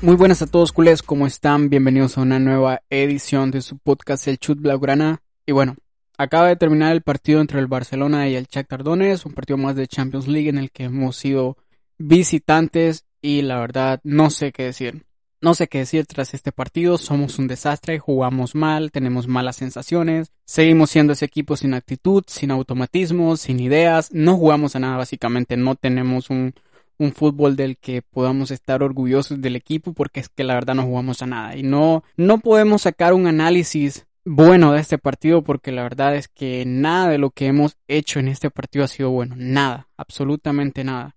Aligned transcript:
Muy 0.00 0.14
buenas 0.14 0.42
a 0.42 0.46
todos 0.46 0.70
culés, 0.70 1.02
¿cómo 1.02 1.26
están? 1.26 1.70
Bienvenidos 1.70 2.16
a 2.16 2.20
una 2.20 2.38
nueva 2.38 2.82
edición 2.88 3.50
de 3.50 3.62
su 3.62 3.78
podcast 3.78 4.28
El 4.28 4.38
Chut 4.38 4.60
Blaugrana. 4.60 5.22
Y 5.44 5.50
bueno, 5.50 5.74
acaba 6.16 6.46
de 6.46 6.54
terminar 6.54 6.92
el 6.92 7.02
partido 7.02 7.40
entre 7.40 7.58
el 7.58 7.66
Barcelona 7.66 8.28
y 8.28 8.36
el 8.36 8.46
Shakhtar 8.46 8.84
Donetsk, 8.84 9.26
un 9.26 9.34
partido 9.34 9.56
más 9.56 9.74
de 9.74 9.88
Champions 9.88 10.28
League 10.28 10.48
en 10.48 10.58
el 10.58 10.70
que 10.70 10.84
hemos 10.84 11.16
sido 11.16 11.56
visitantes 11.98 13.06
y 13.20 13.42
la 13.42 13.58
verdad 13.58 13.98
no 14.04 14.30
sé 14.30 14.52
qué 14.52 14.62
decir. 14.62 15.02
No 15.40 15.54
sé 15.54 15.66
qué 15.66 15.78
decir 15.78 16.06
tras 16.06 16.32
este 16.32 16.52
partido, 16.52 16.96
somos 16.96 17.40
un 17.40 17.48
desastre, 17.48 17.98
jugamos 17.98 18.54
mal, 18.54 18.92
tenemos 18.92 19.26
malas 19.26 19.56
sensaciones, 19.56 20.30
seguimos 20.44 20.90
siendo 20.90 21.12
ese 21.12 21.24
equipo 21.24 21.56
sin 21.56 21.74
actitud, 21.74 22.22
sin 22.28 22.52
automatismo, 22.52 23.36
sin 23.36 23.58
ideas, 23.58 24.12
no 24.12 24.36
jugamos 24.36 24.76
a 24.76 24.78
nada 24.78 24.96
básicamente, 24.96 25.56
no 25.56 25.74
tenemos 25.74 26.30
un, 26.30 26.54
un 26.98 27.12
fútbol 27.12 27.56
del 27.56 27.78
que 27.78 28.02
podamos 28.02 28.50
estar 28.50 28.82
orgullosos 28.82 29.40
del 29.40 29.56
equipo 29.56 29.92
porque 29.92 30.20
es 30.20 30.28
que 30.28 30.44
la 30.44 30.54
verdad 30.54 30.74
no 30.74 30.84
jugamos 30.84 31.22
a 31.22 31.26
nada. 31.26 31.56
Y 31.56 31.62
no 31.62 32.02
no 32.16 32.38
podemos 32.38 32.82
sacar 32.82 33.14
un 33.14 33.26
análisis 33.26 34.06
bueno 34.24 34.72
de 34.72 34.80
este 34.80 34.98
partido 34.98 35.42
porque 35.42 35.72
la 35.72 35.82
verdad 35.82 36.14
es 36.16 36.28
que 36.28 36.64
nada 36.66 37.08
de 37.08 37.18
lo 37.18 37.30
que 37.30 37.46
hemos 37.46 37.76
hecho 37.86 38.18
en 38.18 38.28
este 38.28 38.50
partido 38.50 38.84
ha 38.84 38.88
sido 38.88 39.10
bueno, 39.10 39.34
nada, 39.38 39.88
absolutamente 39.96 40.84
nada. 40.84 41.16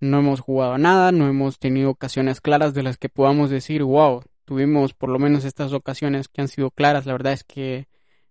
No 0.00 0.18
hemos 0.18 0.40
jugado 0.40 0.74
a 0.74 0.78
nada, 0.78 1.12
no 1.12 1.28
hemos 1.28 1.58
tenido 1.58 1.90
ocasiones 1.90 2.40
claras 2.40 2.74
de 2.74 2.82
las 2.82 2.98
que 2.98 3.08
podamos 3.08 3.50
decir, 3.50 3.82
wow, 3.84 4.22
tuvimos 4.44 4.94
por 4.94 5.08
lo 5.08 5.18
menos 5.18 5.44
estas 5.44 5.72
ocasiones 5.72 6.28
que 6.28 6.40
han 6.40 6.48
sido 6.48 6.70
claras, 6.70 7.06
la 7.06 7.12
verdad 7.12 7.32
es 7.32 7.44
que 7.44 7.86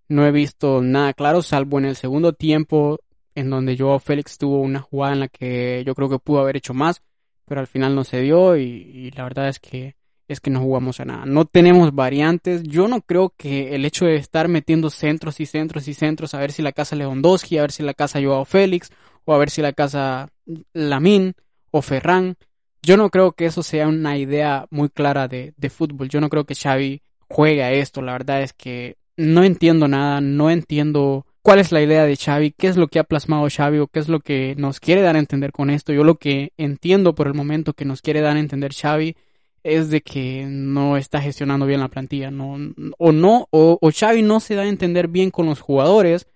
no 0.07 0.25
he 0.25 0.31
visto 0.31 0.81
nada 0.81 1.13
claro, 1.13 1.41
salvo 1.41 1.79
en 1.79 1.85
el 1.85 1.95
segundo 1.95 2.33
tiempo 2.33 2.99
en 3.35 3.49
donde 3.49 3.77
Joao 3.77 3.99
Félix 3.99 4.37
tuvo 4.37 4.61
una 4.61 4.79
jugada 4.79 5.13
en 5.13 5.19
la 5.21 5.27
que 5.27 5.83
yo 5.85 5.95
creo 5.95 6.09
que 6.09 6.19
pudo 6.19 6.39
haber 6.39 6.57
hecho 6.57 6.73
más, 6.73 7.01
pero 7.45 7.61
al 7.61 7.67
final 7.67 7.95
no 7.95 8.03
se 8.03 8.21
dio 8.21 8.57
y, 8.57 9.11
la 9.11 9.23
verdad 9.23 9.49
es 9.49 9.59
que 9.59 9.95
es 10.27 10.39
que 10.39 10.49
no 10.49 10.61
jugamos 10.61 11.01
a 11.01 11.05
nada. 11.05 11.25
No 11.25 11.43
tenemos 11.43 11.93
variantes. 11.93 12.63
Yo 12.63 12.87
no 12.87 13.01
creo 13.01 13.33
que 13.35 13.75
el 13.75 13.83
hecho 13.83 14.05
de 14.05 14.15
estar 14.15 14.47
metiendo 14.47 14.89
centros 14.89 15.41
y 15.41 15.45
centros 15.45 15.89
y 15.89 15.93
centros 15.93 16.33
a 16.33 16.39
ver 16.39 16.53
si 16.53 16.61
la 16.61 16.71
casa 16.71 16.95
Lewandowski, 16.95 17.57
a 17.57 17.63
ver 17.63 17.73
si 17.73 17.83
la 17.83 17.93
casa 17.93 18.21
Joao 18.23 18.45
Félix 18.45 18.91
o 19.25 19.33
a 19.33 19.37
ver 19.37 19.49
si 19.49 19.61
la 19.61 19.73
casa 19.73 20.29
Lamin 20.71 21.33
o 21.71 21.81
Ferran, 21.81 22.37
yo 22.81 22.95
no 22.95 23.09
creo 23.09 23.33
que 23.33 23.45
eso 23.45 23.61
sea 23.61 23.89
una 23.89 24.17
idea 24.17 24.67
muy 24.69 24.87
clara 24.87 25.27
de, 25.27 25.53
de 25.57 25.69
fútbol. 25.69 26.07
Yo 26.07 26.21
no 26.21 26.29
creo 26.29 26.45
que 26.45 26.55
Xavi 26.55 27.01
juegue 27.27 27.63
a 27.63 27.73
esto. 27.73 28.01
La 28.01 28.13
verdad 28.13 28.41
es 28.41 28.53
que 28.53 28.97
no 29.17 29.43
entiendo 29.43 29.89
nada, 29.89 30.21
no 30.21 30.49
entiendo 30.49 31.25
cuál 31.41 31.59
es 31.59 31.71
la 31.71 31.81
idea 31.81 32.05
de 32.05 32.15
Xavi, 32.15 32.51
qué 32.51 32.67
es 32.67 32.77
lo 32.77 32.87
que 32.87 32.99
ha 32.99 33.03
plasmado 33.03 33.47
Xavi 33.49 33.79
o 33.79 33.87
qué 33.87 33.99
es 33.99 34.07
lo 34.07 34.19
que 34.19 34.55
nos 34.57 34.79
quiere 34.79 35.01
dar 35.01 35.15
a 35.15 35.19
entender 35.19 35.51
con 35.51 35.69
esto. 35.69 35.93
Yo 35.93 36.03
lo 36.03 36.15
que 36.15 36.53
entiendo 36.57 37.15
por 37.15 37.27
el 37.27 37.33
momento 37.33 37.73
que 37.73 37.85
nos 37.85 38.01
quiere 38.01 38.21
dar 38.21 38.37
a 38.37 38.39
entender 38.39 38.73
Xavi 38.73 39.15
es 39.63 39.89
de 39.89 40.01
que 40.01 40.45
no 40.47 40.97
está 40.97 41.21
gestionando 41.21 41.65
bien 41.65 41.81
la 41.81 41.87
plantilla, 41.87 42.29
o 42.29 43.11
no, 43.11 43.47
o, 43.51 43.77
o 43.79 43.91
Xavi 43.91 44.23
no 44.23 44.39
se 44.39 44.55
da 44.55 44.63
a 44.63 44.67
entender 44.67 45.07
bien 45.07 45.29
con 45.29 45.45
los 45.45 45.59
jugadores, 45.59 46.27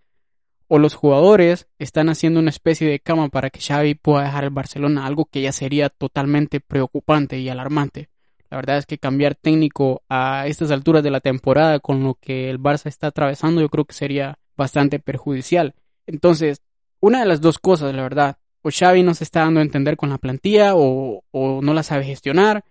o 0.68 0.80
los 0.80 0.96
jugadores 0.96 1.68
están 1.80 2.10
haciendo 2.10 2.40
una 2.40 2.50
especie 2.50 2.88
de 2.88 3.00
cama 3.00 3.30
para 3.30 3.50
que 3.50 3.62
Xavi 3.62 3.96
pueda 3.96 4.24
dejar 4.24 4.44
el 4.44 4.50
Barcelona, 4.52 5.06
algo 5.06 5.26
que 5.26 5.42
ya 5.42 5.52
sería 5.52 5.90
totalmente 5.90 6.60
preocupante 6.60 7.40
y 7.40 7.50
alarmante. 7.50 8.10
La 8.50 8.58
verdad 8.58 8.78
es 8.78 8.86
que 8.86 9.00
cambiar 9.00 9.36
técnico 9.36 10.04
a 10.08 10.46
estas 10.48 10.72
alturas 10.72 11.04
de 11.04 11.12
la 11.12 11.20
temporada 11.20 11.80
con 11.80 12.04
lo 12.04 12.16
que 12.16 12.50
el 12.50 12.60
Barça 12.60 12.88
está 12.88 13.08
atravesando, 13.08 13.62
yo 13.62 13.70
creo 13.70 13.86
que 13.86 13.96
sería 13.96 14.38
bastante 14.58 15.00
perjudicial. 15.00 15.76
Entonces, 16.08 16.62
una 17.00 17.20
de 17.20 17.26
las 17.26 17.42
dos 17.42 17.60
cosas, 17.60 17.94
la 17.94 18.04
verdad, 18.04 18.38
o 18.62 18.70
Xavi 18.72 19.04
no 19.04 19.14
se 19.14 19.24
está 19.24 19.42
dando 19.42 19.60
a 19.60 19.64
entender 19.64 19.98
con 19.98 20.10
la 20.10 20.18
plantilla 20.18 20.76
o, 20.76 21.24
o 21.32 21.62
no 21.62 21.74
la 21.74 21.84
sabe 21.84 22.04
gestionar, 22.04 22.64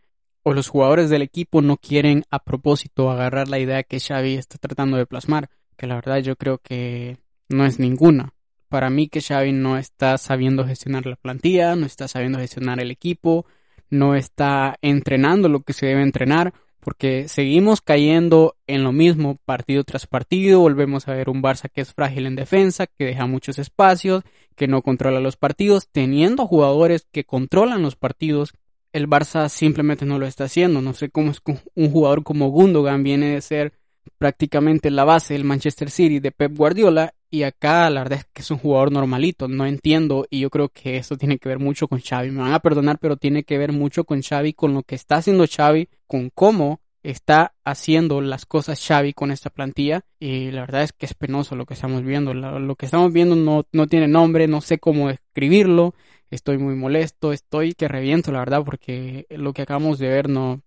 o 0.42 0.52
los 0.52 0.68
jugadores 0.68 1.08
del 1.08 1.23
equipo 1.23 1.62
no 1.62 1.77
quieren 1.77 2.24
a 2.30 2.39
propósito 2.39 3.11
agarrar 3.11 3.48
la 3.48 3.58
idea 3.58 3.83
que 3.83 4.00
Xavi 4.00 4.34
está 4.34 4.58
tratando 4.58 4.96
de 4.96 5.06
plasmar, 5.06 5.48
que 5.77 5.86
la 5.86 5.94
verdad 5.94 6.18
yo 6.18 6.36
creo 6.36 6.58
que 6.58 7.18
no 7.48 7.64
es 7.64 7.78
ninguna. 7.78 8.34
Para 8.68 8.90
mí 8.90 9.08
que 9.08 9.20
Xavi 9.20 9.52
no 9.52 9.78
está 9.78 10.18
sabiendo 10.18 10.67
gestionar 10.67 11.06
la 11.06 11.17
plantilla, 11.17 11.77
no 11.77 11.86
está 11.86 12.08
sabiendo 12.08 12.39
gestionar 12.39 12.80
el 12.80 12.90
equipo, 12.90 13.46
no 13.89 14.14
está 14.14 14.77
entrenando 14.83 15.48
lo 15.48 15.61
que 15.61 15.73
se 15.73 15.86
debe 15.86 16.02
entrenar, 16.02 16.52
porque 16.84 17.28
seguimos 17.28 17.80
cayendo 17.80 18.56
en 18.67 18.84
lo 18.84 18.92
mismo 18.92 19.39
partido 19.46 19.84
tras 19.84 20.06
partido, 20.06 20.61
volvemos 20.61 21.08
a 21.08 21.14
ver 21.14 21.30
un 21.30 21.42
Barça 21.42 21.70
que 21.70 21.80
es 21.80 21.95
frágil 21.95 22.27
en 22.27 22.36
defensa, 22.36 22.86
que 22.86 23.06
deja 23.06 23.27
muchos 23.27 23.58
espacios, 23.58 24.22
que 24.55 24.68
no 24.68 24.83
controla 24.83 25.18
los 25.18 25.36
partidos, 25.36 25.89
teniendo 25.90 26.46
jugadores 26.46 27.06
que 27.11 27.24
controlan 27.24 27.80
los 27.80 27.96
partidos, 27.96 28.52
el 28.92 29.08
Barça 29.08 29.48
simplemente 29.48 30.05
no 30.05 30.18
lo 30.18 30.27
está 30.27 30.44
haciendo, 30.44 30.83
no 30.83 30.92
sé 30.92 31.08
cómo 31.08 31.30
es 31.30 31.40
un 31.74 31.90
jugador 31.90 32.23
como 32.23 32.50
Gundogan 32.50 33.02
viene 33.02 33.30
de 33.30 33.40
ser 33.40 33.73
prácticamente 34.18 34.90
la 34.90 35.05
base 35.05 35.33
del 35.33 35.44
Manchester 35.44 35.90
City 35.90 36.20
de 36.20 36.33
Pep 36.33 36.55
Guardiola 36.55 37.14
y 37.34 37.42
acá 37.42 37.90
la 37.90 38.05
verdad 38.05 38.20
es 38.20 38.27
que 38.33 38.42
es 38.42 38.50
un 38.52 38.58
jugador 38.58 38.92
normalito, 38.92 39.48
no 39.48 39.67
entiendo 39.67 40.24
y 40.30 40.39
yo 40.39 40.50
creo 40.50 40.68
que 40.68 40.98
eso 40.98 41.17
tiene 41.17 41.39
que 41.39 41.48
ver 41.48 41.58
mucho 41.58 41.89
con 41.89 42.00
Xavi. 42.00 42.30
Me 42.30 42.42
van 42.42 42.52
a 42.52 42.61
perdonar, 42.61 43.00
pero 43.00 43.17
tiene 43.17 43.42
que 43.42 43.58
ver 43.58 43.72
mucho 43.72 44.05
con 44.05 44.22
Xavi, 44.22 44.52
con 44.52 44.72
lo 44.72 44.84
que 44.84 44.95
está 44.95 45.17
haciendo 45.17 45.44
Xavi, 45.44 45.89
con 46.06 46.30
cómo 46.30 46.80
está 47.02 47.52
haciendo 47.64 48.20
las 48.20 48.46
cosas 48.46 48.80
Xavi 48.80 49.14
con 49.14 49.33
esta 49.33 49.50
plantilla 49.50 50.02
y 50.20 50.52
la 50.52 50.61
verdad 50.61 50.84
es 50.84 50.92
que 50.92 51.06
es 51.06 51.14
penoso 51.14 51.56
lo 51.56 51.67
que 51.67 51.74
estamos 51.74 52.05
viendo. 52.05 52.34
Lo, 52.34 52.77
que 52.77 52.86
estamos 52.86 53.12
viendo 53.12 53.34
no, 53.34 53.64
no 53.73 53.89
tiene 53.89 54.06
nombre, 54.06 54.46
no 54.46 54.61
sé 54.61 54.78
cómo 54.78 55.11
escribirlo, 55.11 55.92
estoy 56.30 56.58
muy 56.58 56.77
molesto, 56.77 57.33
estoy 57.33 57.74
que 57.74 57.89
reviento 57.89 58.30
la 58.30 58.39
verdad 58.39 58.62
porque 58.64 59.27
lo 59.30 59.52
que 59.52 59.62
acabamos 59.62 59.98
de 59.98 60.06
ver 60.06 60.28
no, 60.28 60.62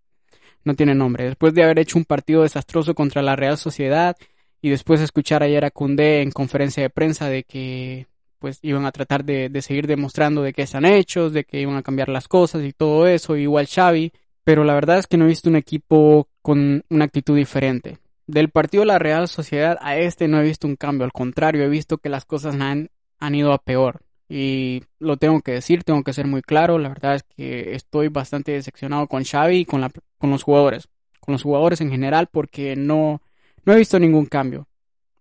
no 0.66 0.74
tiene 0.76 0.96
nombre. 0.96 1.24
Después 1.24 1.54
de 1.54 1.64
haber 1.64 1.80
hecho 1.80 1.98
un 1.98 2.04
partido 2.04 2.44
desastroso 2.44 2.94
contra 2.94 3.22
la 3.22 3.38
Real 3.38 3.58
Sociedad, 3.58 4.18
y 4.62 4.70
después 4.70 5.02
escuchar 5.02 5.44
ayer 5.44 5.66
a 5.66 5.72
Cundé 5.72 6.22
en 6.22 6.32
conferencia 6.32 6.84
de 6.84 6.90
prensa 6.90 7.30
de 7.30 7.44
que 7.44 8.08
pues 8.40 8.60
iban 8.62 8.86
a 8.86 8.92
tratar 8.92 9.26
de, 9.26 9.50
seguir 9.62 9.88
demostrando 9.88 10.44
de 10.44 10.54
que 10.54 10.62
están 10.62 10.86
hechos, 10.86 11.34
de 11.34 11.44
que 11.44 11.60
iban 11.60 11.76
a 11.76 11.84
cambiar 11.84 12.10
las 12.10 12.28
cosas 12.28 12.64
y 12.64 12.74
todo 12.74 13.08
eso, 13.08 13.36
igual 13.36 13.68
Xavi, 13.68 14.12
pero 14.44 14.64
la 14.64 14.76
verdad 14.76 15.00
es 15.00 15.08
que 15.08 15.18
no 15.18 15.26
he 15.26 15.30
visto 15.30 15.50
un 15.50 15.56
equipo 15.56 16.30
con 16.42 16.84
una 16.90 17.06
actitud 17.06 17.36
diferente. 17.36 17.98
Del 18.28 18.50
partido 18.50 18.82
de 18.82 18.88
la 18.88 19.00
Real 19.00 19.28
Sociedad 19.28 19.78
a 19.82 19.98
este 19.98 20.28
no 20.28 20.40
he 20.40 20.44
visto 20.44 20.68
un 20.68 20.76
cambio, 20.76 21.06
al 21.06 21.12
contrario, 21.12 21.64
he 21.64 21.70
visto 21.70 21.98
que 21.98 22.10
las 22.10 22.26
cosas 22.26 22.56
han, 22.60 22.90
han 23.20 23.36
ido 23.36 23.54
a 23.54 23.58
peor. 23.58 24.02
Y 24.30 24.84
lo 25.00 25.18
tengo 25.18 25.42
que 25.42 25.54
decir, 25.54 25.84
tengo 25.84 26.04
que 26.04 26.14
ser 26.14 26.28
muy 26.28 26.42
claro, 26.42 26.78
la 26.78 26.90
verdad 26.90 27.16
es 27.16 27.24
que 27.24 27.74
estoy 27.76 28.10
bastante 28.10 28.52
decepcionado 28.52 29.08
con 29.08 29.24
Xavi 29.24 29.60
y 29.60 29.66
con, 29.66 29.80
la, 29.80 29.90
con 30.18 30.30
los 30.30 30.44
jugadores, 30.44 30.90
con 31.22 31.32
los 31.32 31.44
jugadores 31.44 31.80
en 31.80 31.90
general 31.90 32.28
porque 32.28 32.76
no, 32.76 33.22
no 33.68 33.74
he 33.74 33.80
visto 33.80 34.00
ningún 34.00 34.28
cambio. 34.28 34.66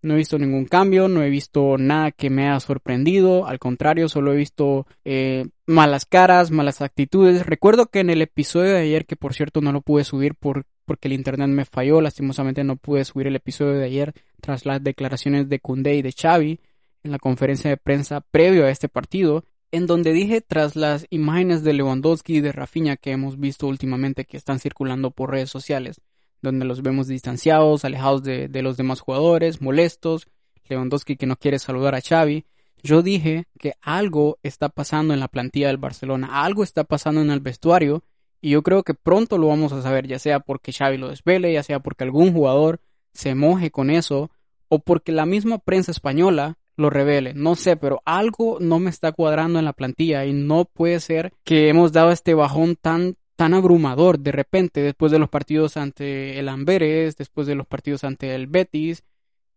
No 0.03 0.15
he 0.15 0.19
visto 0.19 0.39
ningún 0.39 0.67
cambio, 0.67 1.09
no 1.09 1.25
he 1.25 1.31
visto 1.31 1.77
nada 1.79 2.13
que 2.13 2.31
me 2.31 2.49
haya 2.49 2.61
sorprendido, 2.61 3.45
al 3.45 3.59
contrario, 3.59 4.09
solo 4.09 4.33
he 4.33 4.37
visto 4.37 4.87
eh, 5.05 5.49
malas 5.67 6.05
caras, 6.05 6.53
malas 6.53 6.81
actitudes. 6.81 7.45
Recuerdo 7.45 7.87
que 7.87 7.99
en 7.99 8.11
el 8.11 8.23
episodio 8.23 8.75
de 8.75 8.83
ayer, 8.83 9.05
que 9.05 9.17
por 9.17 9.35
cierto 9.35 9.63
no 9.63 9.73
lo 9.73 9.81
pude 9.81 10.05
subir 10.05 10.37
por, 10.37 10.65
porque 10.85 11.09
el 11.09 11.15
internet 11.15 11.49
me 11.49 11.65
falló, 11.65 12.01
lastimosamente 12.01 12.63
no 12.63 12.77
pude 12.77 13.05
subir 13.05 13.27
el 13.27 13.35
episodio 13.35 13.73
de 13.73 13.85
ayer 13.85 14.13
tras 14.41 14.65
las 14.65 14.81
declaraciones 14.81 15.49
de 15.49 15.59
Kunde 15.59 15.97
y 15.97 16.03
de 16.03 16.13
Xavi 16.13 16.61
en 17.03 17.11
la 17.11 17.19
conferencia 17.19 17.69
de 17.69 17.79
prensa 17.79 18.21
previo 18.21 18.65
a 18.65 18.71
este 18.71 18.89
partido, 18.89 19.43
en 19.73 19.89
donde 19.89 20.13
dije 20.13 20.41
tras 20.41 20.77
las 20.77 21.09
imágenes 21.11 21.65
de 21.65 21.73
Lewandowski 21.73 22.37
y 22.37 22.41
de 22.41 22.53
Rafinha 22.53 22.97
que 22.97 23.11
hemos 23.11 23.41
visto 23.41 23.67
últimamente 23.67 24.25
que 24.25 24.37
están 24.37 24.61
circulando 24.61 25.11
por 25.11 25.33
redes 25.33 25.51
sociales 25.51 26.01
donde 26.47 26.65
los 26.65 26.83
vemos 26.83 27.09
distanciados, 27.09 27.85
alejados 27.85 28.23
de, 28.23 28.63
los 28.63 28.77
demás 28.77 29.01
jugadores, 29.01 29.61
molestos, 29.61 30.29
Lewandowski 30.69 31.17
que 31.17 31.27
no 31.27 31.37
quiere 31.37 31.59
saludar 31.59 31.95
a 31.95 32.01
Xavi. 32.01 32.45
Yo 32.83 33.03
dije 33.03 33.47
que 33.59 33.75
algo 33.83 34.39
está 34.43 34.69
pasando 34.69 35.13
en 35.13 35.21
la 35.21 35.29
plantilla 35.29 35.69
del 35.69 35.77
Barcelona, 35.77 36.45
algo 36.45 36.63
está 36.63 36.85
pasando 36.85 37.21
en 37.21 37.31
el 37.31 37.41
vestuario 37.41 38.05
y 38.41 38.51
yo 38.51 38.63
creo 38.63 38.83
que 38.83 38.95
pronto 38.95 39.39
lo 39.39 39.49
vamos 39.49 39.73
a 39.73 39.83
saber, 39.83 40.07
ya 40.07 40.19
sea 40.19 40.41
porque 40.41 40.73
Xavi 40.73 40.99
lo 40.99 41.09
desvele, 41.09 41.53
ya 41.53 41.63
sea 41.63 41.81
porque 41.81 42.05
algún 42.05 42.33
jugador 42.33 42.81
se 43.13 43.35
moje 43.35 43.71
con 43.71 43.91
eso 43.91 44.31
o 44.69 44.79
porque 44.79 45.11
la 45.11 45.27
misma 45.27 45.59
prensa 45.59 45.91
española 45.91 46.59
lo 46.77 46.91
revele. 46.91 47.35
No 47.35 47.57
sé, 47.57 47.77
pero 47.77 48.03
algo 48.05 48.59
no 48.61 48.79
me 48.79 48.91
está 48.91 49.13
cuadrando 49.13 49.59
en 49.59 49.65
la 49.65 49.73
plantilla 49.73 50.25
y 50.27 50.33
no 50.33 50.65
puede 50.67 51.01
ser 51.01 51.33
que 51.43 51.69
hemos 51.69 51.93
dado 51.93 52.13
este 52.13 52.35
bajón 52.35 52.77
tan 52.77 53.17
tan 53.37 53.55
abrumador 53.55 54.19
de 54.19 54.33
repente 54.33 54.81
después 54.83 55.13
de 55.13 55.19
los 55.19 55.29
partidos 55.29 55.77
ante 55.77 56.39
el 56.39 56.49
Amberes, 56.49 57.17
después 57.17 57.47
de 57.47 57.55
los 57.55 57.67
partidos 57.67 58.03
ante 58.03 58.35
el 58.35 58.47
Betis, 58.47 59.05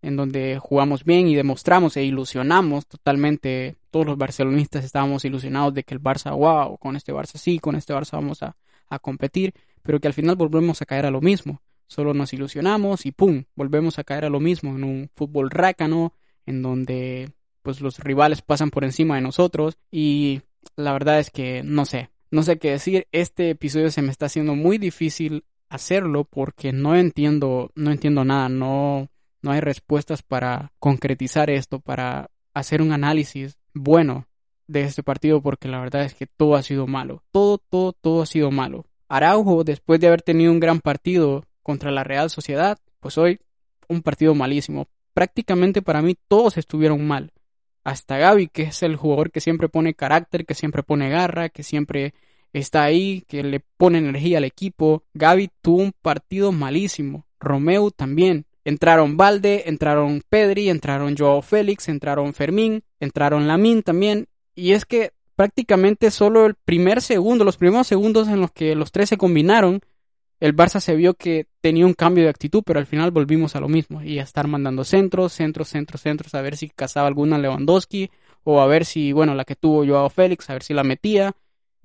en 0.02 0.16
donde 0.16 0.60
jugamos 0.60 1.04
bien 1.04 1.28
y 1.28 1.36
demostramos 1.36 1.98
e 1.98 2.04
ilusionamos 2.04 2.88
totalmente. 2.88 3.78
Todos 3.90 4.06
los 4.06 4.18
barcelonistas 4.18 4.86
estábamos 4.86 5.26
ilusionados 5.26 5.74
de 5.74 5.84
que 5.84 5.96
el 5.96 6.02
Barça, 6.02 6.36
wow, 6.36 6.78
con 6.78 6.96
este 6.96 7.14
Barça 7.14 7.38
sí, 7.38 7.60
con 7.60 7.76
este 7.76 7.94
Barça 7.94 8.12
vamos 8.12 8.44
a, 8.44 8.56
a 8.90 9.00
competir, 9.00 9.54
pero 9.81 10.00
que 10.00 10.08
al 10.08 10.14
final 10.14 10.36
volvemos 10.36 10.81
a 10.81 10.86
caer 10.86 11.06
a 11.06 11.12
lo 11.12 11.22
mismo. 11.22 11.62
Solo 11.88 12.14
nos 12.14 12.34
ilusionamos 12.34 13.06
y 13.06 13.12
pum, 13.12 13.46
volvemos 13.56 13.98
a 13.98 14.04
caer 14.04 14.26
a 14.26 14.30
lo 14.30 14.40
mismo 14.40 14.76
en 14.76 14.84
un 14.84 15.10
fútbol 15.16 15.50
rácano, 15.50 16.14
en 16.46 16.62
donde 16.62 17.31
pues 17.64 17.81
los 17.81 18.00
rivales 18.00 18.42
pasan 18.42 18.70
por 18.70 18.84
encima 18.84 19.16
de 19.16 19.22
nosotros 19.22 19.78
y 19.92 20.42
la 20.76 20.94
verdad 20.94 21.20
es 21.20 21.31
que 21.31 21.64
no 21.64 21.86
sé, 21.86 22.10
no 22.31 22.44
sé 22.44 22.58
qué 22.58 22.72
decir. 22.72 23.08
Este 23.12 23.50
episodio 23.52 23.92
se 23.92 24.02
me 24.02 24.12
está 24.12 24.28
haciendo 24.28 24.56
muy 24.56 24.78
difícil 24.78 25.46
hacerlo 25.70 26.26
porque 26.26 26.74
no 26.74 26.96
entiendo, 26.96 27.72
no 27.76 27.92
entiendo 27.92 28.26
nada, 28.26 28.50
no, 28.50 29.10
no 29.42 29.52
hay 29.52 29.62
respuestas 29.62 30.24
para 30.24 30.72
concretizar 30.80 31.50
esto, 31.50 31.80
para 31.80 32.30
hacer 32.54 32.81
un 32.81 32.92
análisis 32.92 33.58
bueno 33.74 34.28
de 34.68 34.84
este 34.84 35.04
partido 35.04 35.42
porque 35.42 35.68
la 35.68 35.80
verdad 35.80 36.04
es 36.04 36.14
que 36.14 36.28
todo 36.28 36.56
ha 36.56 36.64
sido 36.64 36.88
malo. 36.88 37.24
Todo, 37.31 37.58
todo, 37.58 37.94
todo 37.94 38.22
ha 38.22 38.26
sido 38.26 38.52
malo. 38.52 38.86
Araujo, 39.08 39.64
después 39.64 40.00
de 40.00 40.08
haber 40.08 40.22
tenido 40.22 40.52
un 40.52 40.60
gran 40.60 40.80
partido 40.80 41.44
contra 41.64 41.92
la 41.92 42.04
Real 42.04 42.30
Sociedad, 42.30 42.78
pues 43.00 43.18
hoy 43.18 43.40
un 43.88 44.02
partido 44.02 44.36
malísimo. 44.36 44.88
Prácticamente 45.14 45.81
para 45.81 46.02
mí 46.02 46.16
todos 46.28 46.58
estuvieron 46.58 47.06
mal. 47.06 47.31
Hasta 47.84 48.18
Gaby, 48.18 48.48
que 48.48 48.64
es 48.64 48.84
el 48.84 48.96
jugador 48.96 49.31
que 49.31 49.42
siempre 49.42 49.70
pone 49.70 49.94
carácter, 49.94 50.46
que 50.46 50.54
siempre 50.54 50.84
pone 50.84 51.10
garra, 51.10 51.50
que 51.50 51.64
siempre 51.64 52.14
está 52.54 52.84
ahí, 52.84 53.24
que 53.28 53.44
le 53.44 53.60
pone 53.60 54.00
energía 54.00 54.38
al 54.38 54.44
equipo. 54.44 55.04
Gaby 55.14 55.50
tuvo 55.62 55.84
un 55.84 55.94
partido 56.02 56.52
malísimo. 56.52 57.26
Romeo 57.40 57.92
también. 57.92 58.46
Entraron 58.66 59.18
Valde, 59.18 59.64
entraron 59.68 60.22
Pedri, 60.28 60.70
entraron 60.70 61.16
Joao 61.18 61.42
Félix, 61.42 61.88
entraron 61.88 62.34
Fermín, 62.34 62.84
entraron 63.00 63.48
Lamin 63.48 63.81
también. 63.81 64.28
Y 64.54 64.74
es 64.74 64.86
que 64.86 65.14
prácticamente 65.36 66.12
solo 66.12 66.46
el 66.46 66.56
primer 66.56 67.02
segundo, 67.02 67.46
los 67.46 67.58
primeros 67.58 67.88
segundos 67.88 68.28
en 68.28 68.42
los 68.42 68.52
que 68.52 68.76
los 68.76 68.92
tres 68.92 69.10
se 69.10 69.18
combinaron, 69.18 69.81
el 70.40 70.56
Barça 70.56 70.80
se 70.80 70.96
vio 70.96 71.16
que 71.16 71.48
tenía 71.62 71.86
un 71.86 71.94
cambio 71.94 72.24
de 72.24 72.30
actitud, 72.30 72.64
pero 72.66 72.80
al 72.80 72.86
final 72.86 73.12
volvimos 73.12 73.56
a 73.56 73.60
lo 73.60 73.68
mismo 73.68 74.02
y 74.02 74.20
a 74.20 74.24
estar 74.24 74.48
mandando 74.48 74.84
centros, 74.84 75.34
centros, 75.34 75.68
centros, 75.68 76.02
centros, 76.02 76.36
a 76.36 76.42
ver 76.42 76.56
si 76.56 76.70
cazaba 76.70 77.08
alguna 77.08 77.38
Lewandowski 77.38 78.10
o 78.44 78.62
a 78.62 78.68
ver 78.68 78.86
si, 78.86 79.12
bueno, 79.12 79.36
la 79.36 79.46
que 79.46 79.56
tuvo 79.56 79.86
Joao 79.86 80.10
Félix, 80.10 80.50
a 80.50 80.54
ver 80.54 80.64
si 80.64 80.74
la 80.74 80.84
metía 80.84 81.36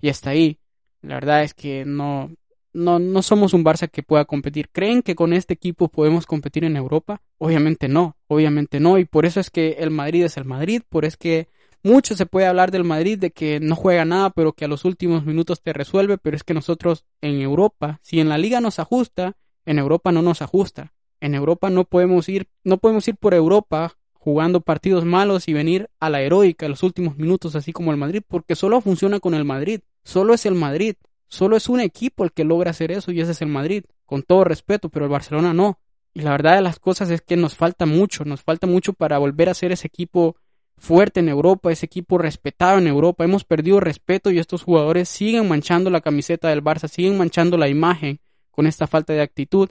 y 0.01 0.09
hasta 0.09 0.31
ahí. 0.31 0.59
La 1.03 1.15
verdad 1.15 1.43
es 1.43 1.53
que 1.53 1.85
no, 1.85 2.31
no, 2.73 2.99
no 2.99 3.23
somos 3.23 3.55
un 3.55 3.65
Barça 3.65 3.91
que 3.91 4.03
pueda 4.03 4.25
competir. 4.25 4.69
¿Creen 4.71 5.03
que 5.03 5.15
con 5.15 5.33
este 5.33 5.55
equipo 5.55 5.89
podemos 5.89 6.25
competir 6.27 6.65
en 6.65 6.77
Europa? 6.77 7.23
Obviamente 7.39 7.89
no, 7.89 8.17
obviamente 8.29 8.79
no, 8.79 8.99
y 8.99 9.05
por 9.05 9.27
eso 9.27 9.41
es 9.41 9.51
que 9.51 9.77
el 9.81 9.91
Madrid 9.91 10.25
es 10.25 10.37
el 10.37 10.45
Madrid, 10.45 10.83
por 10.89 11.05
es 11.05 11.17
que 11.17 11.49
mucho 11.85 12.17
se 12.17 12.27
puede 12.27 12.47
hablar 12.47 12.71
del 12.71 12.83
Madrid 12.83 13.19
de 13.19 13.31
que 13.31 13.61
no 13.61 13.77
juega 13.77 14.05
nada, 14.05 14.31
pero 14.31 14.55
que 14.55 14.65
a 14.65 14.69
los 14.69 14.85
últimos 14.85 15.25
minutos 15.25 15.63
te 15.63 15.73
resuelve, 15.73 16.19
pero 16.19 16.37
es 16.37 16.43
que 16.43 16.55
nosotros 16.55 17.05
en 17.21 17.41
Europa, 17.41 18.01
si 18.03 18.21
en 18.21 18.29
la 18.29 18.39
liga 18.39 18.61
nos 18.61 18.79
ajusta, 18.79 19.37
en 19.67 19.79
Europa 19.79 20.11
no 20.11 20.23
nos 20.23 20.43
ajusta. 20.43 20.93
En 21.21 21.35
Europa 21.35 21.71
no 21.71 21.85
podemos 21.85 22.29
ir, 22.29 22.49
no 22.65 22.79
podemos 22.79 23.07
ir 23.07 23.17
por 23.17 23.35
Europa 23.35 23.97
jugando 24.15 24.63
partidos 24.63 25.05
malos 25.05 25.49
y 25.49 25.53
venir 25.53 25.91
a 26.01 26.09
la 26.09 26.23
heroica 26.23 26.65
en 26.65 26.71
los 26.71 26.83
últimos 26.83 27.17
minutos, 27.17 27.55
así 27.55 27.73
como 27.73 27.93
el 27.93 27.99
Madrid, 27.99 28.23
porque 28.27 28.57
solo 28.57 28.81
funciona 28.81 29.21
con 29.21 29.35
el 29.35 29.45
Madrid, 29.45 29.81
solo 30.03 30.33
es 30.33 30.47
el 30.47 30.55
Madrid, 30.55 30.97
solo 31.29 31.57
es 31.57 31.69
un 31.69 31.81
equipo 31.81 32.25
el 32.25 32.33
que 32.33 32.45
logra 32.45 32.71
hacer 32.71 32.91
eso 32.91 33.13
y 33.13 33.21
ese 33.21 33.33
es 33.33 33.43
el 33.43 33.49
Madrid, 33.49 33.85
con 34.07 34.23
todo 34.23 34.45
respeto, 34.45 34.89
pero 34.89 35.05
el 35.05 35.11
Barcelona 35.11 35.53
no. 35.53 35.79
Y 36.15 36.23
la 36.23 36.31
verdad 36.31 36.55
de 36.55 36.63
las 36.63 36.79
cosas 36.79 37.11
es 37.11 37.21
que 37.21 37.37
nos 37.37 37.57
falta 37.57 37.85
mucho, 37.85 38.25
nos 38.25 38.41
falta 38.41 38.67
mucho 38.67 38.95
para 38.95 39.19
volver 39.19 39.51
a 39.51 39.55
ser 39.55 39.73
ese 39.73 39.89
equipo 39.89 40.37
fuerte 40.79 41.21
en 41.21 41.29
Europa, 41.29 41.73
ese 41.73 41.87
equipo 41.87 42.19
respetado 42.19 42.79
en 42.79 42.87
Europa. 42.87 43.25
Hemos 43.25 43.45
perdido 43.45 43.81
respeto 43.81 44.31
y 44.31 44.39
estos 44.39 44.63
jugadores 44.63 45.09
siguen 45.09 45.49
manchando 45.49 45.91
la 45.91 46.01
camiseta 46.01 46.49
del 46.49 46.63
Barça, 46.63 46.89
siguen 46.89 47.17
manchando 47.17 47.57
la 47.57 47.69
imagen 47.69 48.21
con 48.51 48.67
esta 48.67 48.87
falta 48.87 49.13
de 49.13 49.23
actitud. 49.23 49.71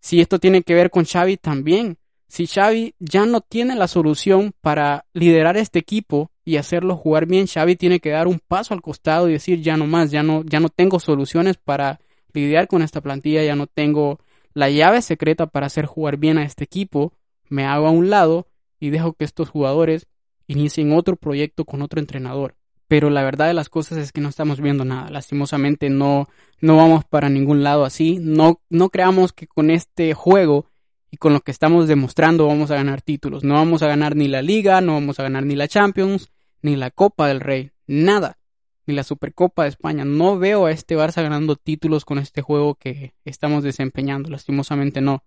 Si 0.00 0.20
esto 0.20 0.38
tiene 0.38 0.62
que 0.62 0.74
ver 0.74 0.90
con 0.90 1.04
Xavi 1.04 1.36
también. 1.36 1.98
Si 2.28 2.46
Xavi 2.46 2.94
ya 2.98 3.26
no 3.26 3.40
tiene 3.40 3.74
la 3.76 3.88
solución 3.88 4.52
para 4.60 5.04
liderar 5.12 5.56
este 5.56 5.78
equipo 5.78 6.30
y 6.44 6.56
hacerlo 6.56 6.96
jugar 6.96 7.26
bien, 7.26 7.46
Xavi 7.46 7.76
tiene 7.76 8.00
que 8.00 8.10
dar 8.10 8.26
un 8.26 8.40
paso 8.40 8.74
al 8.74 8.82
costado 8.82 9.28
y 9.28 9.32
decir 9.32 9.60
ya 9.60 9.76
no 9.76 9.86
más, 9.86 10.10
ya 10.10 10.22
no, 10.22 10.42
ya 10.44 10.58
no 10.58 10.68
tengo 10.70 10.98
soluciones 10.98 11.56
para 11.56 12.00
lidiar 12.32 12.68
con 12.68 12.82
esta 12.82 13.00
plantilla, 13.00 13.44
ya 13.44 13.54
no 13.54 13.66
tengo 13.66 14.18
la 14.54 14.70
llave 14.70 15.02
secreta 15.02 15.46
para 15.46 15.66
hacer 15.66 15.86
jugar 15.86 16.16
bien 16.16 16.38
a 16.38 16.44
este 16.44 16.64
equipo, 16.64 17.12
me 17.48 17.64
hago 17.64 17.86
a 17.86 17.90
un 17.90 18.10
lado 18.10 18.48
y 18.80 18.90
dejo 18.90 19.12
que 19.12 19.24
estos 19.24 19.50
jugadores 19.50 20.06
inicien 20.46 20.92
otro 20.92 21.16
proyecto 21.16 21.64
con 21.64 21.82
otro 21.82 22.00
entrenador. 22.00 22.54
Pero 22.92 23.08
la 23.08 23.22
verdad 23.22 23.46
de 23.46 23.54
las 23.54 23.70
cosas 23.70 23.96
es 23.96 24.12
que 24.12 24.20
no 24.20 24.28
estamos 24.28 24.60
viendo 24.60 24.84
nada. 24.84 25.08
Lastimosamente 25.08 25.88
no, 25.88 26.28
no 26.60 26.76
vamos 26.76 27.04
para 27.04 27.30
ningún 27.30 27.62
lado 27.62 27.86
así. 27.86 28.18
No, 28.20 28.60
no 28.68 28.90
creamos 28.90 29.32
que 29.32 29.46
con 29.46 29.70
este 29.70 30.12
juego 30.12 30.66
y 31.10 31.16
con 31.16 31.32
lo 31.32 31.40
que 31.40 31.52
estamos 31.52 31.88
demostrando 31.88 32.46
vamos 32.46 32.70
a 32.70 32.74
ganar 32.74 33.00
títulos. 33.00 33.44
No 33.44 33.54
vamos 33.54 33.82
a 33.82 33.86
ganar 33.86 34.14
ni 34.14 34.28
la 34.28 34.42
Liga, 34.42 34.82
no 34.82 34.92
vamos 34.92 35.18
a 35.18 35.22
ganar 35.22 35.46
ni 35.46 35.56
la 35.56 35.68
Champions, 35.68 36.30
ni 36.60 36.76
la 36.76 36.90
Copa 36.90 37.28
del 37.28 37.40
Rey. 37.40 37.70
Nada. 37.86 38.36
Ni 38.84 38.94
la 38.94 39.04
Supercopa 39.04 39.62
de 39.62 39.70
España. 39.70 40.04
No 40.04 40.38
veo 40.38 40.66
a 40.66 40.70
este 40.70 40.94
Barça 40.94 41.22
ganando 41.22 41.56
títulos 41.56 42.04
con 42.04 42.18
este 42.18 42.42
juego 42.42 42.74
que 42.74 43.14
estamos 43.24 43.64
desempeñando. 43.64 44.28
Lastimosamente 44.28 45.00
no. 45.00 45.24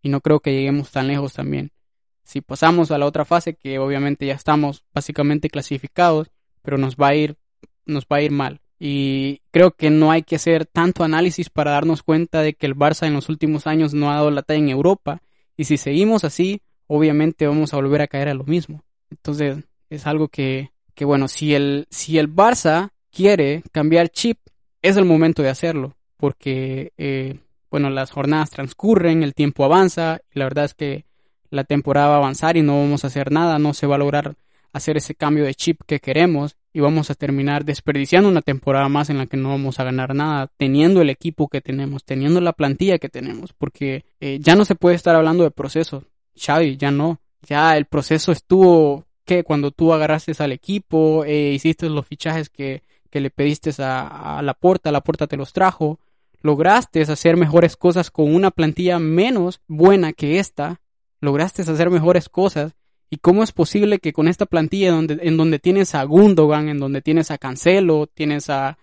Y 0.00 0.08
no 0.08 0.22
creo 0.22 0.40
que 0.40 0.52
lleguemos 0.52 0.90
tan 0.90 1.08
lejos 1.08 1.34
también. 1.34 1.73
Si 2.24 2.40
pasamos 2.40 2.90
a 2.90 2.98
la 2.98 3.06
otra 3.06 3.24
fase, 3.24 3.54
que 3.54 3.78
obviamente 3.78 4.26
ya 4.26 4.34
estamos 4.34 4.84
básicamente 4.92 5.50
clasificados, 5.50 6.30
pero 6.62 6.78
nos 6.78 6.96
va 6.96 7.08
a 7.08 7.14
ir, 7.14 7.36
nos 7.86 8.04
va 8.04 8.16
a 8.16 8.22
ir 8.22 8.32
mal. 8.32 8.60
Y 8.78 9.40
creo 9.50 9.72
que 9.72 9.90
no 9.90 10.10
hay 10.10 10.22
que 10.22 10.36
hacer 10.36 10.66
tanto 10.66 11.04
análisis 11.04 11.50
para 11.50 11.72
darnos 11.72 12.02
cuenta 12.02 12.40
de 12.40 12.54
que 12.54 12.66
el 12.66 12.74
Barça 12.74 13.06
en 13.06 13.14
los 13.14 13.28
últimos 13.28 13.66
años 13.66 13.94
no 13.94 14.10
ha 14.10 14.14
dado 14.14 14.30
la 14.30 14.42
talla 14.42 14.60
en 14.60 14.68
Europa. 14.70 15.22
Y 15.56 15.64
si 15.64 15.76
seguimos 15.76 16.24
así, 16.24 16.62
obviamente 16.86 17.46
vamos 17.46 17.72
a 17.72 17.76
volver 17.76 18.02
a 18.02 18.08
caer 18.08 18.28
a 18.28 18.34
lo 18.34 18.44
mismo. 18.44 18.82
Entonces, 19.10 19.58
es 19.90 20.06
algo 20.06 20.28
que, 20.28 20.72
que 20.94 21.04
bueno, 21.04 21.28
si 21.28 21.54
el, 21.54 21.86
si 21.90 22.18
el 22.18 22.34
Barça 22.34 22.90
quiere 23.10 23.62
cambiar 23.70 24.08
chip, 24.08 24.38
es 24.82 24.96
el 24.96 25.04
momento 25.04 25.42
de 25.42 25.50
hacerlo. 25.50 25.94
Porque, 26.16 26.92
eh, 26.96 27.38
bueno, 27.70 27.90
las 27.90 28.10
jornadas 28.10 28.50
transcurren, 28.50 29.22
el 29.22 29.34
tiempo 29.34 29.64
avanza, 29.64 30.20
y 30.34 30.38
la 30.38 30.46
verdad 30.46 30.64
es 30.64 30.74
que 30.74 31.04
la 31.54 31.64
temporada 31.64 32.08
va 32.08 32.14
a 32.14 32.18
avanzar 32.18 32.56
y 32.56 32.62
no 32.62 32.80
vamos 32.80 33.04
a 33.04 33.06
hacer 33.06 33.30
nada, 33.30 33.58
no 33.58 33.74
se 33.74 33.86
va 33.86 33.94
a 33.94 33.98
lograr 33.98 34.34
hacer 34.72 34.96
ese 34.96 35.14
cambio 35.14 35.44
de 35.44 35.54
chip 35.54 35.80
que 35.86 36.00
queremos 36.00 36.56
y 36.72 36.80
vamos 36.80 37.08
a 37.08 37.14
terminar 37.14 37.64
desperdiciando 37.64 38.28
una 38.28 38.42
temporada 38.42 38.88
más 38.88 39.08
en 39.08 39.18
la 39.18 39.26
que 39.26 39.36
no 39.36 39.50
vamos 39.50 39.78
a 39.78 39.84
ganar 39.84 40.16
nada, 40.16 40.50
teniendo 40.56 41.00
el 41.00 41.10
equipo 41.10 41.46
que 41.46 41.60
tenemos, 41.60 42.04
teniendo 42.04 42.40
la 42.40 42.52
plantilla 42.52 42.98
que 42.98 43.08
tenemos, 43.08 43.52
porque 43.52 44.04
eh, 44.18 44.38
ya 44.40 44.56
no 44.56 44.64
se 44.64 44.74
puede 44.74 44.96
estar 44.96 45.14
hablando 45.14 45.44
de 45.44 45.52
proceso, 45.52 46.02
Xavi, 46.36 46.76
ya 46.76 46.90
no, 46.90 47.20
ya 47.42 47.76
el 47.76 47.84
proceso 47.84 48.32
estuvo 48.32 49.04
que 49.24 49.44
cuando 49.44 49.70
tú 49.70 49.92
agarraste 49.92 50.32
al 50.42 50.50
equipo, 50.50 51.24
eh, 51.24 51.52
hiciste 51.54 51.88
los 51.88 52.04
fichajes 52.04 52.50
que, 52.50 52.82
que 53.10 53.20
le 53.20 53.30
pediste 53.30 53.70
a, 53.80 54.38
a 54.38 54.42
la 54.42 54.54
puerta, 54.54 54.90
la 54.90 55.02
puerta 55.02 55.28
te 55.28 55.36
los 55.36 55.52
trajo, 55.52 56.00
lograste 56.42 57.00
hacer 57.02 57.36
mejores 57.36 57.76
cosas 57.76 58.10
con 58.10 58.34
una 58.34 58.50
plantilla 58.50 58.98
menos 58.98 59.60
buena 59.68 60.12
que 60.12 60.40
esta, 60.40 60.80
lograste 61.24 61.62
hacer 61.62 61.90
mejores 61.90 62.28
cosas. 62.28 62.74
¿Y 63.10 63.18
cómo 63.18 63.42
es 63.42 63.52
posible 63.52 63.98
que 63.98 64.12
con 64.12 64.28
esta 64.28 64.46
plantilla 64.46 64.92
donde, 64.92 65.18
en 65.22 65.36
donde 65.36 65.58
tienes 65.58 65.94
a 65.94 66.04
Gundogan, 66.04 66.68
en 66.68 66.78
donde 66.78 67.02
tienes 67.02 67.30
a 67.30 67.38
Cancelo, 67.38 68.06
tienes 68.06 68.50
a, 68.50 68.78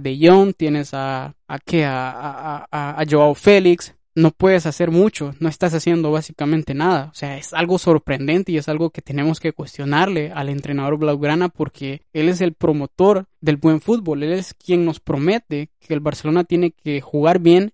De 0.00 0.18
Jong, 0.20 0.54
tienes 0.54 0.92
a, 0.94 1.34
a, 1.48 1.58
¿qué? 1.58 1.84
A, 1.84 2.66
a, 2.70 3.00
a, 3.00 3.04
Joao 3.08 3.34
Félix, 3.34 3.94
no 4.16 4.30
puedes 4.30 4.66
hacer 4.66 4.90
mucho, 4.90 5.34
no 5.40 5.48
estás 5.48 5.74
haciendo 5.74 6.10
básicamente 6.10 6.74
nada. 6.74 7.10
O 7.12 7.14
sea, 7.14 7.36
es 7.36 7.52
algo 7.52 7.78
sorprendente 7.78 8.52
y 8.52 8.58
es 8.58 8.68
algo 8.68 8.90
que 8.90 9.02
tenemos 9.02 9.40
que 9.40 9.52
cuestionarle 9.52 10.32
al 10.32 10.48
entrenador 10.48 10.98
Blaugrana 10.98 11.48
porque 11.48 12.02
él 12.12 12.28
es 12.28 12.40
el 12.40 12.54
promotor 12.54 13.26
del 13.40 13.56
buen 13.56 13.80
fútbol, 13.80 14.22
él 14.22 14.32
es 14.32 14.54
quien 14.54 14.84
nos 14.84 15.00
promete 15.00 15.70
que 15.80 15.94
el 15.94 16.00
Barcelona 16.00 16.44
tiene 16.44 16.72
que 16.72 17.00
jugar 17.00 17.38
bien 17.38 17.72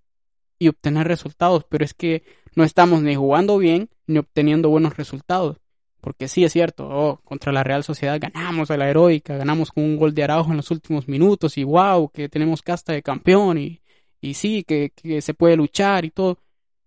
y 0.59 0.69
obtener 0.69 1.09
resultados, 1.09 1.65
pero 1.69 1.85
es 1.85 1.95
que 1.95 2.23
no 2.55 2.65
estamos 2.65 3.03
ni 3.03 3.15
jugando 3.15 3.59
bien 3.59 3.89
ni 4.07 4.19
obteniendo 4.19 4.71
buenos 4.71 4.97
resultados. 4.97 5.59
Porque 6.01 6.29
sí 6.29 6.45
es 6.45 6.53
cierto, 6.53 6.89
oh, 6.89 7.21
contra 7.25 7.53
la 7.53 7.63
Real 7.63 7.85
Sociedad 7.85 8.19
ganamos 8.19 8.71
a 8.71 8.77
la 8.77 8.89
heroica, 8.89 9.37
ganamos 9.37 9.71
con 9.71 9.85
un 9.85 9.97
gol 9.97 10.15
de 10.15 10.25
Araujo 10.25 10.51
en 10.51 10.57
los 10.57 10.71
últimos 10.71 11.09
minutos 11.09 11.59
y 11.59 11.65
wow, 11.65 12.11
que 12.11 12.29
tenemos 12.29 12.63
casta 12.63 12.93
de 12.93 13.03
campeón 13.03 13.59
y, 13.59 13.83
y 14.21 14.35
sí, 14.35 14.65
que, 14.65 14.93
que 14.95 15.21
se 15.21 15.35
puede 15.35 15.57
luchar 15.57 16.05
y 16.05 16.11
todo. 16.11 16.39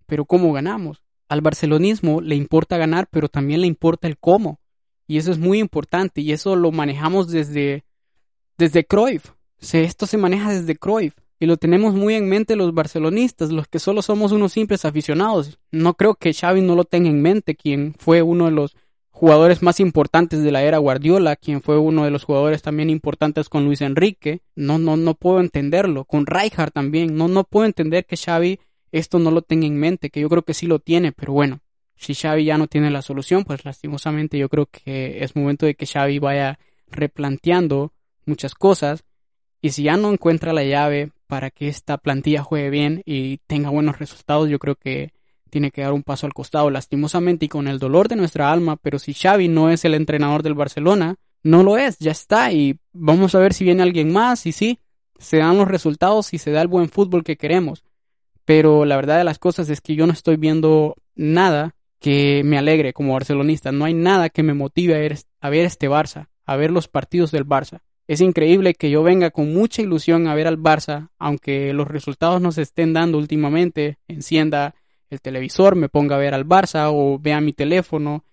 Pero 0.07 0.25
¿cómo 0.25 0.51
ganamos? 0.51 1.03
Al 1.29 1.41
barcelonismo 1.41 2.21
le 2.21 2.35
importa 2.35 2.77
ganar, 2.77 3.07
pero 3.09 3.29
también 3.29 3.61
le 3.61 3.67
importa 3.67 4.07
el 4.07 4.17
cómo. 4.17 4.59
Y 5.05 5.17
eso 5.17 5.31
es 5.31 5.37
muy 5.37 5.59
importante 5.59 6.21
y 6.21 6.31
eso 6.31 6.55
lo 6.55 6.71
manejamos 6.71 7.29
desde, 7.29 7.85
desde 8.57 8.85
Cruyff. 8.85 9.31
esto 9.59 10.07
se 10.07 10.17
maneja 10.17 10.51
desde 10.53 10.75
Cruyff 10.75 11.15
y 11.43 11.45
lo 11.45 11.57
tenemos 11.57 11.93
muy 11.93 12.13
en 12.13 12.29
mente 12.29 12.55
los 12.55 12.73
barcelonistas, 12.73 13.51
los 13.51 13.67
que 13.67 13.79
solo 13.79 14.01
somos 14.01 14.31
unos 14.31 14.53
simples 14.53 14.85
aficionados. 14.85 15.59
No 15.71 15.95
creo 15.95 16.15
que 16.15 16.33
Xavi 16.33 16.61
no 16.61 16.73
lo 16.73 16.85
tenga 16.85 17.09
en 17.09 17.21
mente, 17.21 17.55
quien 17.55 17.95
fue 17.99 18.21
uno 18.21 18.45
de 18.45 18.51
los 18.51 18.77
jugadores 19.09 19.61
más 19.61 19.81
importantes 19.81 20.41
de 20.41 20.51
la 20.53 20.63
era 20.63 20.77
Guardiola, 20.77 21.35
quien 21.35 21.61
fue 21.61 21.77
uno 21.77 22.05
de 22.05 22.11
los 22.11 22.23
jugadores 22.23 22.61
también 22.61 22.89
importantes 22.89 23.49
con 23.49 23.65
Luis 23.65 23.81
Enrique. 23.81 24.39
No, 24.55 24.79
no, 24.79 24.95
no 24.95 25.15
puedo 25.15 25.41
entenderlo. 25.41 26.05
Con 26.05 26.27
Rijkaard 26.27 26.71
también. 26.71 27.17
No, 27.17 27.27
no 27.27 27.43
puedo 27.43 27.65
entender 27.65 28.05
que 28.05 28.15
Xavi 28.15 28.61
esto 28.93 29.19
no 29.19 29.29
lo 29.29 29.41
tenga 29.41 29.67
en 29.67 29.77
mente, 29.77 30.11
que 30.11 30.21
yo 30.21 30.29
creo 30.29 30.43
que 30.43 30.53
sí 30.53 30.65
lo 30.65 30.79
tiene, 30.79 31.11
pero 31.11 31.33
bueno, 31.33 31.59
si 31.97 32.15
Xavi 32.15 32.45
ya 32.45 32.57
no 32.57 32.67
tiene 32.67 32.89
la 32.89 33.01
solución, 33.01 33.43
pues 33.43 33.65
lastimosamente 33.65 34.37
yo 34.37 34.47
creo 34.47 34.67
que 34.67 35.21
es 35.21 35.35
momento 35.35 35.65
de 35.65 35.75
que 35.75 35.87
Xavi 35.87 36.19
vaya 36.19 36.57
replanteando 36.89 37.91
muchas 38.25 38.55
cosas 38.55 39.03
Y 39.61 39.71
si 39.71 39.83
ya 39.83 39.97
no 39.97 40.09
encuentra 40.09 40.53
la 40.53 40.63
llave 40.63 41.11
para 41.33 41.49
que 41.49 41.67
esta 41.67 41.97
plantilla 41.97 42.43
juegue 42.43 42.69
bien 42.69 43.01
y 43.07 43.39
tenga 43.47 43.71
buenos 43.71 43.97
resultados, 43.97 44.51
yo 44.51 44.59
creo 44.59 44.75
que 44.75 45.13
tiene 45.49 45.71
que 45.71 45.81
dar 45.81 45.91
un 45.91 46.03
paso 46.03 46.27
al 46.27 46.33
costado, 46.35 46.69
lastimosamente 46.69 47.45
y 47.45 47.49
con 47.49 47.67
el 47.67 47.79
dolor 47.79 48.07
de 48.07 48.15
nuestra 48.15 48.51
alma, 48.51 48.75
pero 48.75 48.99
si 48.99 49.15
Xavi 49.15 49.47
no 49.47 49.71
es 49.71 49.83
el 49.83 49.95
entrenador 49.95 50.43
del 50.43 50.53
Barcelona, 50.53 51.15
no 51.41 51.63
lo 51.63 51.79
es, 51.79 51.97
ya 51.97 52.11
está, 52.11 52.51
y 52.51 52.77
vamos 52.91 53.33
a 53.33 53.39
ver 53.39 53.55
si 53.55 53.63
viene 53.63 53.81
alguien 53.81 54.13
más, 54.13 54.45
y 54.45 54.51
sí, 54.51 54.77
se 55.17 55.37
dan 55.37 55.57
los 55.57 55.67
resultados 55.67 56.35
y 56.35 56.37
se 56.37 56.51
da 56.51 56.61
el 56.61 56.67
buen 56.67 56.87
fútbol 56.87 57.23
que 57.23 57.35
queremos. 57.35 57.83
Pero 58.45 58.85
la 58.85 58.95
verdad 58.95 59.17
de 59.17 59.23
las 59.23 59.39
cosas 59.39 59.71
es 59.71 59.81
que 59.81 59.95
yo 59.95 60.05
no 60.05 60.13
estoy 60.13 60.35
viendo 60.35 60.97
nada 61.15 61.73
que 61.99 62.43
me 62.45 62.59
alegre 62.59 62.93
como 62.93 63.13
barcelonista, 63.13 63.71
no 63.71 63.85
hay 63.85 63.95
nada 63.95 64.29
que 64.29 64.43
me 64.43 64.53
motive 64.53 64.93
a 64.93 64.99
ver, 64.99 65.17
a 65.41 65.49
ver 65.49 65.65
este 65.65 65.89
Barça, 65.89 66.27
a 66.45 66.55
ver 66.57 66.69
los 66.69 66.87
partidos 66.87 67.31
del 67.31 67.47
Barça. 67.47 67.79
Es 68.07 68.19
increíble 68.19 68.73
que 68.73 68.89
yo 68.89 69.01
venga 69.01 69.31
con 69.31 69.53
mucha 69.53 69.81
ilusión 69.81 70.27
a 70.27 70.35
ver 70.35 70.47
al 70.47 70.59
Barça, 70.59 71.09
aunque 71.17 71.71
los 71.73 71.87
resultados 71.87 72.41
no 72.41 72.51
se 72.51 72.63
estén 72.63 72.93
dando 72.93 73.17
últimamente, 73.17 73.97
encienda 74.07 74.75
el 75.09 75.21
televisor, 75.21 75.75
me 75.75 75.89
ponga 75.89 76.15
a 76.15 76.19
ver 76.19 76.33
al 76.33 76.45
Barça 76.45 76.89
o 76.91 77.17
vea 77.19 77.39
mi 77.39 77.53
teléfono 77.53 78.25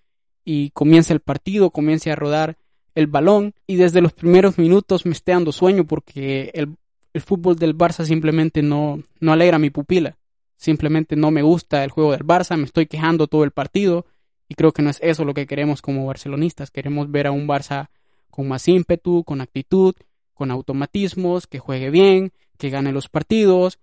y 0.43 0.71
comience 0.71 1.13
el 1.13 1.21
partido, 1.21 1.69
comience 1.69 2.11
a 2.11 2.15
rodar 2.15 2.57
el 2.95 3.07
balón 3.07 3.53
y 3.65 3.75
desde 3.75 4.01
los 4.01 4.11
primeros 4.11 4.57
minutos 4.57 5.05
me 5.05 5.13
esté 5.13 5.31
dando 5.31 5.53
sueño 5.53 5.85
porque 5.85 6.51
el, 6.53 6.75
el 7.13 7.21
fútbol 7.21 7.55
del 7.55 7.77
Barça 7.77 8.03
simplemente 8.03 8.61
no, 8.61 9.01
no 9.19 9.31
alegra 9.31 9.59
mi 9.59 9.69
pupila. 9.69 10.17
Simplemente 10.57 11.15
no 11.15 11.31
me 11.31 11.41
gusta 11.41 11.83
el 11.83 11.91
juego 11.91 12.11
del 12.11 12.25
Barça, 12.25 12.57
me 12.57 12.65
estoy 12.65 12.87
quejando 12.87 13.27
todo 13.27 13.43
el 13.45 13.51
partido 13.51 14.05
y 14.49 14.55
creo 14.55 14.73
que 14.73 14.81
no 14.81 14.89
es 14.89 14.99
eso 15.01 15.23
lo 15.23 15.33
que 15.33 15.47
queremos 15.47 15.81
como 15.81 16.05
barcelonistas. 16.05 16.71
Queremos 16.71 17.09
ver 17.09 17.27
a 17.27 17.31
un 17.31 17.47
Barça 17.47 17.89
con 18.31 18.47
más 18.47 18.67
ímpetu, 18.67 19.23
con 19.23 19.41
actitud, 19.41 19.93
con 20.33 20.49
automatismos, 20.49 21.45
que 21.45 21.59
juegue 21.59 21.91
bien, 21.91 22.31
que 22.57 22.69
gane 22.69 22.91
los 22.91 23.09
partidos. 23.09 23.79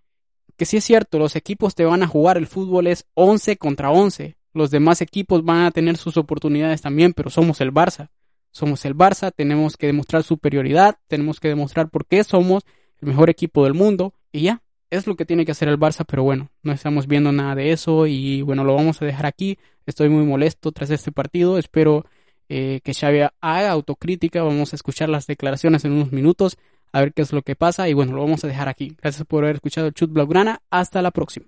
Que 0.56 0.64
sí 0.64 0.78
es 0.78 0.84
cierto, 0.84 1.18
los 1.18 1.36
equipos 1.36 1.76
te 1.76 1.84
van 1.84 2.02
a 2.02 2.08
jugar, 2.08 2.36
el 2.36 2.48
fútbol 2.48 2.88
es 2.88 3.06
11 3.14 3.56
contra 3.58 3.90
11. 3.90 4.36
Los 4.54 4.70
demás 4.70 5.00
equipos 5.00 5.44
van 5.44 5.64
a 5.66 5.70
tener 5.70 5.96
sus 5.96 6.16
oportunidades 6.16 6.82
también, 6.82 7.12
pero 7.12 7.30
somos 7.30 7.60
el 7.60 7.72
Barça. 7.72 8.08
Somos 8.50 8.84
el 8.84 8.96
Barça, 8.96 9.32
tenemos 9.34 9.76
que 9.76 9.86
demostrar 9.86 10.24
superioridad, 10.24 10.98
tenemos 11.06 11.38
que 11.38 11.48
demostrar 11.48 11.90
por 11.90 12.06
qué 12.06 12.24
somos 12.24 12.64
el 13.00 13.08
mejor 13.08 13.30
equipo 13.30 13.62
del 13.62 13.74
mundo 13.74 14.14
y 14.32 14.40
ya, 14.40 14.62
es 14.90 15.06
lo 15.06 15.16
que 15.16 15.24
tiene 15.24 15.44
que 15.44 15.52
hacer 15.52 15.68
el 15.68 15.78
Barça, 15.78 16.04
pero 16.06 16.22
bueno, 16.22 16.50
no 16.62 16.72
estamos 16.72 17.06
viendo 17.06 17.30
nada 17.30 17.54
de 17.54 17.72
eso 17.72 18.06
y 18.06 18.42
bueno, 18.42 18.64
lo 18.64 18.74
vamos 18.74 19.00
a 19.00 19.04
dejar 19.04 19.26
aquí. 19.26 19.58
Estoy 19.86 20.08
muy 20.08 20.24
molesto 20.24 20.72
tras 20.72 20.90
este 20.90 21.12
partido, 21.12 21.58
espero 21.58 22.04
eh, 22.48 22.80
que 22.82 22.94
Xavi 22.94 23.20
haga 23.40 23.70
autocrítica. 23.70 24.42
Vamos 24.42 24.72
a 24.72 24.76
escuchar 24.76 25.08
las 25.08 25.26
declaraciones 25.26 25.84
en 25.84 25.92
unos 25.92 26.12
minutos, 26.12 26.58
a 26.92 27.00
ver 27.00 27.12
qué 27.12 27.22
es 27.22 27.32
lo 27.32 27.42
que 27.42 27.56
pasa. 27.56 27.88
Y 27.88 27.94
bueno, 27.94 28.12
lo 28.12 28.22
vamos 28.22 28.44
a 28.44 28.48
dejar 28.48 28.68
aquí. 28.68 28.96
Gracias 29.00 29.26
por 29.26 29.44
haber 29.44 29.56
escuchado 29.56 29.90
Chut 29.90 30.12
Blaugrana. 30.12 30.62
Hasta 30.70 31.02
la 31.02 31.10
próxima. 31.10 31.46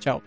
Chao. 0.00 0.22